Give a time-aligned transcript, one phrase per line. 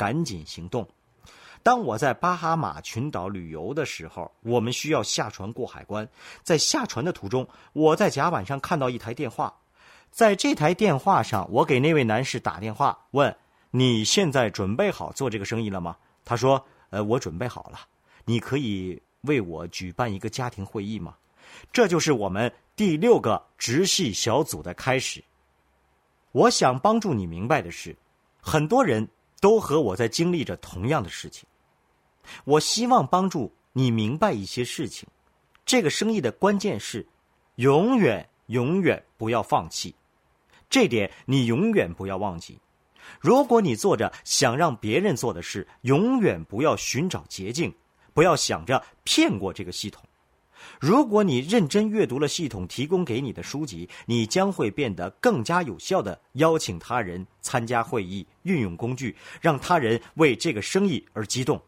[0.00, 0.88] 赶紧行动。
[1.62, 6.08] 当我在巴哈马群岛旅游的时候，我们需要下船过海关。
[6.42, 9.52] 在下船的途中，我在甲板上看到一台电话，
[10.10, 13.36] 在这台电话上，我给那位男士打电话，问
[13.72, 15.94] ：“你现在准备好做这个生意了吗？”
[16.24, 17.80] 他说：“呃，我准备好了。
[18.24, 21.14] 你可以为我举办一个家庭会议吗？”
[21.70, 25.22] 这就是我们第六个直系小组的开始。
[26.32, 27.94] 我想帮助你明白的是，
[28.40, 29.06] 很多人
[29.40, 31.46] 都和我在经历着同样的事情。
[32.44, 35.08] 我希望帮助你明白一些事情。
[35.64, 37.06] 这个生意的关键是，
[37.56, 39.94] 永远永远不要放弃。
[40.68, 42.58] 这点你永远不要忘记。
[43.18, 47.74] 如果你做着想让别人做的事，永远不要寻找捷径，
[48.12, 50.04] 不要想着骗过这个系统。
[50.80, 61.60] 如果你认真阅读了系统提供给你的书籍，你将会变得更加有效的邀请他人参加会议，运用工具，让他人为这个生意而激动。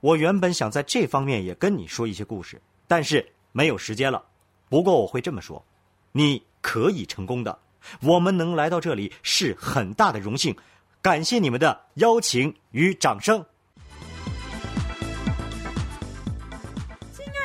[0.00, 4.22] 我原本想在这方面也跟你说一些故事，但是没有时间了。
[4.68, 5.64] 不过我会这么说：
[6.12, 7.58] 你可以成功的。
[8.02, 10.54] 我们能来到这里是很大的荣幸，
[11.00, 13.44] 感谢你们的邀请与掌声。